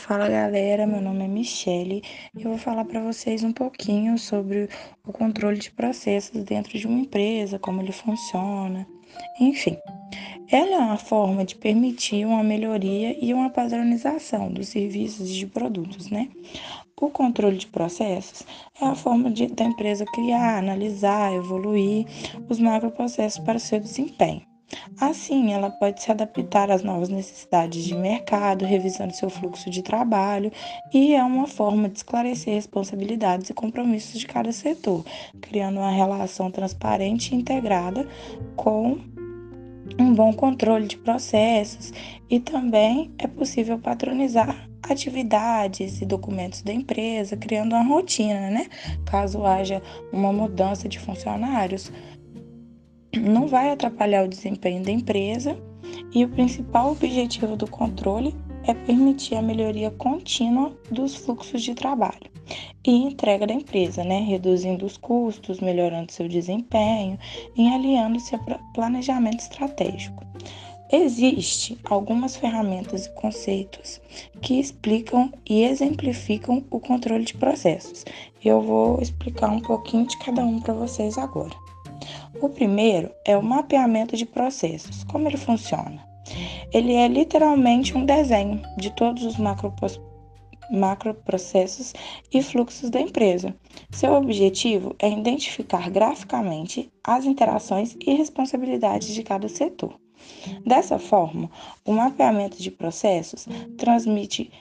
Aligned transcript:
Fala 0.00 0.30
galera, 0.30 0.86
meu 0.86 1.00
nome 1.00 1.26
é 1.26 1.28
Michele 1.28 2.02
e 2.34 2.42
eu 2.42 2.48
vou 2.48 2.58
falar 2.58 2.86
para 2.86 3.02
vocês 3.02 3.44
um 3.44 3.52
pouquinho 3.52 4.16
sobre 4.16 4.66
o 5.06 5.12
controle 5.12 5.58
de 5.58 5.70
processos 5.70 6.42
dentro 6.42 6.78
de 6.78 6.86
uma 6.86 7.00
empresa, 7.00 7.58
como 7.58 7.82
ele 7.82 7.92
funciona, 7.92 8.86
enfim. 9.38 9.76
Ela 10.50 10.74
é 10.74 10.78
uma 10.78 10.96
forma 10.96 11.44
de 11.44 11.54
permitir 11.54 12.24
uma 12.24 12.42
melhoria 12.42 13.14
e 13.22 13.34
uma 13.34 13.50
padronização 13.50 14.50
dos 14.50 14.68
serviços 14.68 15.30
e 15.30 15.34
de 15.34 15.46
produtos, 15.46 16.08
né? 16.08 16.30
O 16.98 17.10
controle 17.10 17.58
de 17.58 17.66
processos 17.66 18.42
é 18.80 18.86
a 18.86 18.94
forma 18.94 19.30
de, 19.30 19.48
da 19.48 19.64
empresa 19.64 20.06
criar, 20.06 20.58
analisar, 20.58 21.34
evoluir 21.34 22.06
os 22.48 22.58
macroprocessos 22.58 23.44
para 23.44 23.58
o 23.58 23.60
seu 23.60 23.78
desempenho. 23.78 24.49
Assim, 25.00 25.52
ela 25.52 25.70
pode 25.70 26.02
se 26.02 26.10
adaptar 26.10 26.70
às 26.70 26.82
novas 26.82 27.08
necessidades 27.08 27.84
de 27.84 27.94
mercado, 27.94 28.64
revisando 28.64 29.14
seu 29.14 29.30
fluxo 29.30 29.70
de 29.70 29.82
trabalho, 29.82 30.52
e 30.92 31.14
é 31.14 31.24
uma 31.24 31.46
forma 31.46 31.88
de 31.88 31.98
esclarecer 31.98 32.54
responsabilidades 32.54 33.50
e 33.50 33.54
compromissos 33.54 34.20
de 34.20 34.26
cada 34.26 34.52
setor, 34.52 35.04
criando 35.40 35.78
uma 35.78 35.90
relação 35.90 36.50
transparente 36.50 37.34
e 37.34 37.38
integrada 37.38 38.06
com 38.56 38.98
um 39.98 40.14
bom 40.14 40.32
controle 40.32 40.86
de 40.86 40.96
processos 40.96 41.92
e 42.28 42.38
também 42.38 43.10
é 43.18 43.26
possível 43.26 43.78
patronizar 43.78 44.68
atividades 44.82 46.00
e 46.00 46.06
documentos 46.06 46.62
da 46.62 46.72
empresa, 46.72 47.36
criando 47.36 47.74
uma 47.74 47.84
rotina, 47.84 48.50
né? 48.50 48.66
Caso 49.04 49.44
haja 49.44 49.82
uma 50.12 50.32
mudança 50.32 50.88
de 50.88 50.98
funcionários 50.98 51.92
não 53.18 53.48
vai 53.48 53.70
atrapalhar 53.70 54.24
o 54.24 54.28
desempenho 54.28 54.82
da 54.82 54.90
empresa 54.90 55.56
e 56.14 56.24
o 56.24 56.28
principal 56.28 56.92
objetivo 56.92 57.56
do 57.56 57.68
controle 57.68 58.34
é 58.64 58.74
permitir 58.74 59.36
a 59.36 59.42
melhoria 59.42 59.90
contínua 59.90 60.72
dos 60.90 61.14
fluxos 61.14 61.62
de 61.62 61.74
trabalho 61.74 62.30
e 62.84 62.90
entrega 62.90 63.46
da 63.46 63.54
empresa, 63.54 64.04
né? 64.04 64.20
reduzindo 64.20 64.84
os 64.84 64.96
custos, 64.96 65.60
melhorando 65.60 66.12
seu 66.12 66.28
desempenho 66.28 67.18
e 67.56 67.68
alinhando-se 67.68 68.34
a 68.34 68.38
planejamento 68.74 69.40
estratégico. 69.40 70.24
Existem 70.92 71.78
algumas 71.84 72.36
ferramentas 72.36 73.06
e 73.06 73.14
conceitos 73.14 74.00
que 74.42 74.58
explicam 74.58 75.32
e 75.48 75.62
exemplificam 75.62 76.64
o 76.68 76.80
controle 76.80 77.24
de 77.24 77.34
processos. 77.34 78.04
Eu 78.44 78.60
vou 78.60 79.00
explicar 79.00 79.50
um 79.50 79.60
pouquinho 79.60 80.08
de 80.08 80.18
cada 80.18 80.44
um 80.44 80.58
para 80.58 80.74
vocês 80.74 81.16
agora. 81.16 81.54
O 82.38 82.48
primeiro 82.48 83.10
é 83.24 83.36
o 83.36 83.42
mapeamento 83.42 84.16
de 84.16 84.24
processos. 84.24 85.02
Como 85.04 85.26
ele 85.26 85.36
funciona? 85.36 86.06
Ele 86.72 86.94
é 86.94 87.08
literalmente 87.08 87.96
um 87.96 88.04
desenho 88.04 88.62
de 88.76 88.90
todos 88.94 89.24
os 89.24 89.36
macroprocessos 90.70 91.92
e 92.32 92.40
fluxos 92.42 92.88
da 92.90 93.00
empresa. 93.00 93.56
Seu 93.90 94.14
objetivo 94.14 94.94
é 94.98 95.10
identificar 95.10 95.90
graficamente 95.90 96.92
as 97.02 97.24
interações 97.24 97.96
e 98.00 98.14
responsabilidades 98.14 99.08
de 99.12 99.22
cada 99.22 99.48
setor. 99.48 99.98
Dessa 100.64 100.98
forma, 100.98 101.50
o 101.84 101.92
mapeamento 101.92 102.62
de 102.62 102.70
processos 102.70 103.48
transmite 103.76 104.52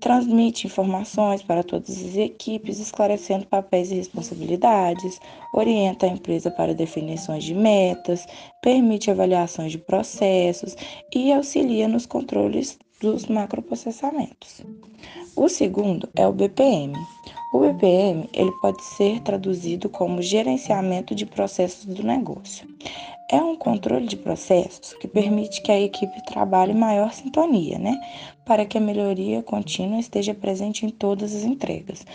transmite 0.00 0.66
informações 0.66 1.42
para 1.42 1.62
todas 1.62 1.90
as 1.90 2.16
equipes, 2.16 2.78
esclarecendo 2.78 3.46
papéis 3.46 3.90
e 3.90 3.96
responsabilidades, 3.96 5.20
orienta 5.52 6.06
a 6.06 6.10
empresa 6.10 6.50
para 6.50 6.74
definições 6.74 7.44
de 7.44 7.54
metas, 7.54 8.26
permite 8.62 9.10
avaliações 9.10 9.72
de 9.72 9.78
processos 9.78 10.76
e 11.14 11.32
auxilia 11.32 11.88
nos 11.88 12.06
controles 12.06 12.78
dos 13.00 13.26
macroprocessamentos. 13.26 14.62
O 15.36 15.48
segundo 15.48 16.08
é 16.16 16.26
o 16.26 16.32
BPM. 16.32 16.92
O 17.52 17.60
BPM 17.60 18.28
ele 18.32 18.52
pode 18.60 18.82
ser 18.82 19.20
traduzido 19.20 19.88
como 19.88 20.20
gerenciamento 20.20 21.14
de 21.14 21.24
processos 21.24 21.84
do 21.84 22.02
negócio. 22.02 22.66
É 23.30 23.36
um 23.36 23.56
controle 23.56 24.06
de 24.06 24.16
processos 24.16 24.94
que 24.94 25.06
permite 25.06 25.60
que 25.60 25.70
a 25.70 25.78
equipe 25.78 26.24
trabalhe 26.24 26.72
em 26.72 26.78
maior 26.78 27.12
sintonia, 27.12 27.78
né? 27.78 28.00
Para 28.46 28.64
que 28.64 28.78
a 28.78 28.80
melhoria 28.80 29.42
contínua 29.42 30.00
esteja 30.00 30.32
presente 30.32 30.86
em 30.86 30.88
todas 30.88 31.34
as 31.34 31.44
entregas. 31.44 32.06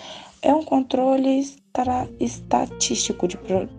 É 0.41 0.53
um 0.53 0.63
controle 0.63 1.45
estatístico 2.19 3.27
de, 3.27 3.37
pro, 3.37 3.69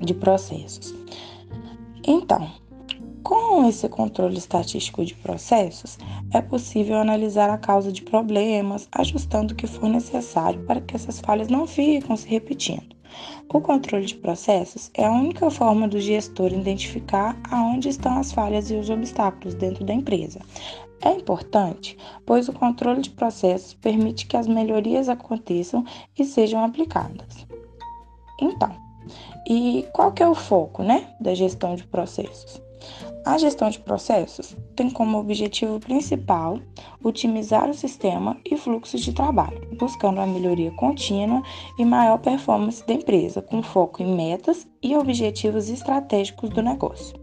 de 0.00 0.14
processos. 0.14 0.94
Então, 2.06 2.48
com 3.24 3.66
esse 3.66 3.88
controle 3.88 4.36
estatístico 4.36 5.02
de 5.02 5.14
processos, 5.14 5.98
é 6.30 6.42
possível 6.42 6.96
analisar 6.96 7.48
a 7.48 7.56
causa 7.56 7.90
de 7.90 8.02
problemas, 8.02 8.86
ajustando 8.92 9.54
o 9.54 9.56
que 9.56 9.66
for 9.66 9.88
necessário 9.88 10.62
para 10.66 10.80
que 10.80 10.94
essas 10.94 11.20
falhas 11.20 11.48
não 11.48 11.66
fiquem 11.66 12.16
se 12.16 12.28
repetindo. 12.28 12.94
O 13.52 13.60
controle 13.60 14.04
de 14.04 14.16
processos 14.16 14.90
é 14.92 15.06
a 15.06 15.10
única 15.10 15.50
forma 15.50 15.88
do 15.88 16.00
gestor 16.00 16.52
identificar 16.52 17.40
aonde 17.50 17.88
estão 17.88 18.18
as 18.18 18.30
falhas 18.30 18.70
e 18.70 18.74
os 18.74 18.90
obstáculos 18.90 19.54
dentro 19.54 19.84
da 19.84 19.94
empresa. 19.94 20.40
É 21.00 21.10
importante, 21.10 21.96
pois 22.26 22.48
o 22.48 22.52
controle 22.52 23.00
de 23.00 23.10
processos 23.10 23.72
permite 23.74 24.26
que 24.26 24.36
as 24.36 24.46
melhorias 24.46 25.08
aconteçam 25.08 25.84
e 26.18 26.24
sejam 26.24 26.62
aplicadas. 26.62 27.46
Então, 28.40 28.74
e 29.48 29.86
qual 29.92 30.12
que 30.12 30.22
é 30.22 30.28
o 30.28 30.34
foco, 30.34 30.82
né, 30.82 31.14
da 31.20 31.34
gestão 31.34 31.74
de 31.74 31.86
processos? 31.86 32.63
A 33.24 33.38
gestão 33.38 33.70
de 33.70 33.78
processos 33.78 34.54
tem 34.76 34.90
como 34.90 35.18
objetivo 35.18 35.80
principal 35.80 36.58
otimizar 37.02 37.70
o 37.70 37.74
sistema 37.74 38.36
e 38.44 38.54
fluxos 38.54 39.00
de 39.00 39.14
trabalho, 39.14 39.66
buscando 39.78 40.20
a 40.20 40.26
melhoria 40.26 40.70
contínua 40.72 41.42
e 41.78 41.86
maior 41.86 42.18
performance 42.18 42.86
da 42.86 42.92
empresa, 42.92 43.40
com 43.40 43.62
foco 43.62 44.02
em 44.02 44.14
metas 44.14 44.66
e 44.82 44.94
objetivos 44.94 45.70
estratégicos 45.70 46.50
do 46.50 46.60
negócio. 46.60 47.18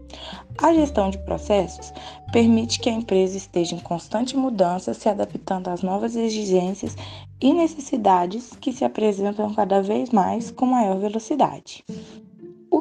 A 0.58 0.74
gestão 0.74 1.08
de 1.08 1.18
processos 1.18 1.92
permite 2.32 2.80
que 2.80 2.90
a 2.90 2.92
empresa 2.92 3.36
esteja 3.36 3.76
em 3.76 3.80
constante 3.80 4.36
mudança, 4.36 4.92
se 4.94 5.08
adaptando 5.08 5.68
às 5.68 5.82
novas 5.82 6.16
exigências 6.16 6.96
e 7.40 7.54
necessidades 7.54 8.50
que 8.60 8.72
se 8.72 8.84
apresentam 8.84 9.54
cada 9.54 9.80
vez 9.80 10.10
mais 10.10 10.50
com 10.50 10.66
maior 10.66 10.98
velocidade. 10.98 11.84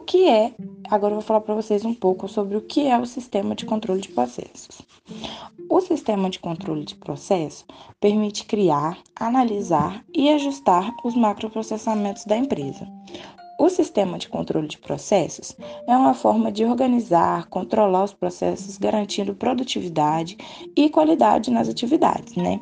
O 0.02 0.04
que 0.04 0.28
é? 0.28 0.52
Agora 0.90 1.12
eu 1.14 1.20
vou 1.20 1.22
falar 1.22 1.42
para 1.42 1.54
vocês 1.54 1.86
um 1.86 1.94
pouco 1.94 2.28
sobre 2.28 2.58
o 2.58 2.62
que 2.62 2.88
é 2.88 2.98
o 2.98 3.06
sistema 3.06 3.54
de 3.54 3.68
controle 3.68 4.02
de 4.02 4.10
processos. 4.10 4.82
O 5.70 5.80
sistema 5.80 6.28
de 6.28 6.40
controle 6.40 6.84
de 6.84 6.96
processo 6.96 7.64
permite 8.00 8.46
criar, 8.46 8.98
analisar 9.16 10.04
e 10.12 10.28
ajustar 10.30 10.92
os 11.06 11.16
macroprocessamentos 11.16 12.26
da 12.26 12.36
empresa. 12.36 12.88
O 13.60 13.70
sistema 13.70 14.18
de 14.18 14.28
controle 14.28 14.68
de 14.68 14.80
processos 14.80 15.56
é 15.88 15.96
uma 15.96 16.16
forma 16.16 16.52
de 16.52 16.66
organizar, 16.66 17.48
controlar 17.50 18.06
os 18.06 18.14
processos, 18.14 18.80
garantindo 18.80 19.36
produtividade 19.36 20.36
e 20.76 20.90
qualidade 20.90 21.52
nas 21.52 21.70
atividades, 21.70 22.36
né? 22.36 22.60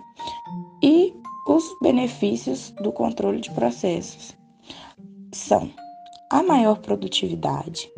E 0.83 1.15
os 1.47 1.63
benefícios 1.81 2.71
do 2.81 2.91
controle 2.91 3.39
de 3.39 3.49
processos 3.51 4.37
são 5.31 5.71
a 6.31 6.43
maior 6.43 6.77
produtividade, 6.77 7.91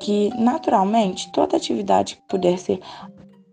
que 0.00 0.30
naturalmente 0.38 1.30
toda 1.32 1.56
atividade 1.56 2.16
que 2.16 2.22
puder 2.28 2.58
ser 2.58 2.80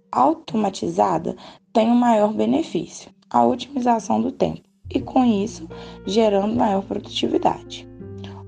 automatizada 0.10 1.36
tem 1.74 1.90
um 1.90 1.96
maior 1.96 2.34
benefício, 2.34 3.12
a 3.30 3.46
otimização 3.46 4.22
do 4.22 4.32
tempo, 4.32 4.62
e 4.90 5.02
com 5.02 5.26
isso 5.26 5.68
gerando 6.06 6.56
maior 6.56 6.82
produtividade. 6.84 7.88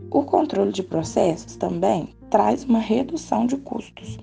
O 0.10 0.24
controle 0.24 0.72
de 0.72 0.84
processos 0.84 1.58
também 1.58 2.16
traz 2.30 2.64
uma 2.64 2.80
redução 2.80 3.46
de 3.46 3.58
custos. 3.58 4.18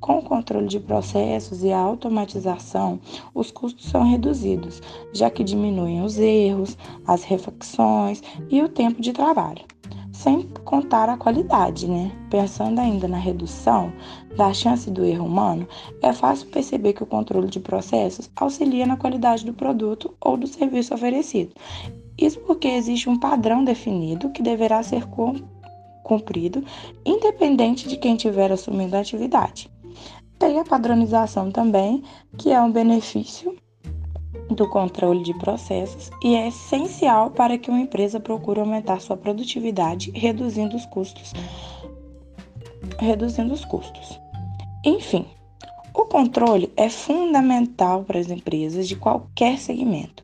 Com 0.00 0.18
o 0.18 0.22
controle 0.22 0.66
de 0.66 0.78
processos 0.78 1.64
e 1.64 1.72
a 1.72 1.78
automatização, 1.78 3.00
os 3.34 3.50
custos 3.50 3.86
são 3.86 4.02
reduzidos, 4.02 4.82
já 5.12 5.30
que 5.30 5.42
diminuem 5.42 6.02
os 6.02 6.18
erros, 6.18 6.76
as 7.06 7.24
reflexões 7.24 8.22
e 8.50 8.62
o 8.62 8.68
tempo 8.68 9.00
de 9.00 9.12
trabalho 9.12 9.64
sem 10.26 10.42
contar 10.64 11.08
a 11.08 11.16
qualidade, 11.16 11.86
né? 11.86 12.10
Pensando 12.28 12.80
ainda 12.80 13.06
na 13.06 13.16
redução 13.16 13.92
da 14.36 14.52
chance 14.52 14.90
do 14.90 15.04
erro 15.04 15.24
humano, 15.24 15.68
é 16.02 16.12
fácil 16.12 16.48
perceber 16.48 16.94
que 16.94 17.02
o 17.04 17.06
controle 17.06 17.46
de 17.46 17.60
processos 17.60 18.28
auxilia 18.34 18.84
na 18.86 18.96
qualidade 18.96 19.46
do 19.46 19.54
produto 19.54 20.12
ou 20.20 20.36
do 20.36 20.48
serviço 20.48 20.92
oferecido. 20.92 21.54
Isso 22.18 22.40
porque 22.40 22.66
existe 22.66 23.08
um 23.08 23.20
padrão 23.20 23.62
definido 23.62 24.30
que 24.30 24.42
deverá 24.42 24.82
ser 24.82 25.06
cumprido, 26.02 26.64
independente 27.04 27.86
de 27.86 27.96
quem 27.96 28.16
estiver 28.16 28.50
assumindo 28.50 28.96
a 28.96 29.00
atividade. 29.00 29.70
Tem 30.40 30.58
a 30.58 30.64
padronização 30.64 31.52
também, 31.52 32.02
que 32.36 32.50
é 32.50 32.60
um 32.60 32.72
benefício 32.72 33.56
do 34.50 34.68
controle 34.68 35.22
de 35.22 35.34
processos 35.38 36.10
e 36.22 36.34
é 36.34 36.48
essencial 36.48 37.30
para 37.30 37.58
que 37.58 37.70
uma 37.70 37.80
empresa 37.80 38.20
procure 38.20 38.60
aumentar 38.60 39.00
sua 39.00 39.16
produtividade, 39.16 40.10
reduzindo 40.14 40.76
os 40.76 40.86
custos. 40.86 41.32
Reduzindo 42.98 43.52
os 43.52 43.64
custos. 43.64 44.20
Enfim, 44.84 45.26
O 45.96 46.04
controle 46.04 46.70
é 46.76 46.90
fundamental 46.90 48.04
para 48.04 48.18
as 48.20 48.30
empresas 48.30 48.86
de 48.86 48.96
qualquer 48.96 49.58
segmento. 49.58 50.22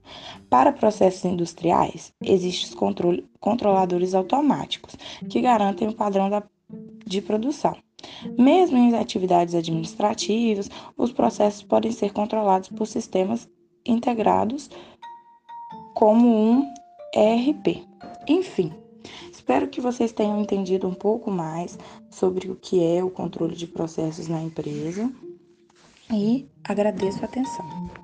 Para 0.51 0.71
processos 0.71 1.25
industriais, 1.25 2.13
existem 2.23 2.69
os 2.69 3.23
controladores 3.41 4.15
automáticos, 4.15 4.95
que 5.31 5.41
garantem 5.41 5.89
o 5.89 5.95
padrão 5.95 6.29
da, 6.29 6.43
de 7.07 7.23
produção. 7.23 7.75
Mesmo 8.39 8.77
em 8.77 8.95
atividades 8.95 9.55
administrativas, 9.55 10.69
os 10.95 11.11
processos 11.11 11.63
podem 11.63 11.91
ser 11.91 12.13
controlados 12.13 12.69
por 12.69 12.87
sistemas 12.87 13.49
integrados 13.87 14.71
como 15.95 16.29
um 16.29 16.75
ERP. 17.15 17.87
Enfim, 18.27 18.73
espero 19.31 19.69
que 19.69 19.81
vocês 19.81 20.13
tenham 20.13 20.41
entendido 20.41 20.89
um 20.89 20.95
pouco 20.95 21.31
mais 21.31 21.79
sobre 22.11 22.51
o 22.51 22.57
que 22.57 22.83
é 22.83 23.03
o 23.03 23.11
controle 23.11 23.55
de 23.55 23.67
processos 23.67 24.29
na 24.29 24.43
empresa 24.43 25.11
e 26.11 26.47
agradeço 26.65 27.23
a 27.23 27.25
atenção. 27.25 28.02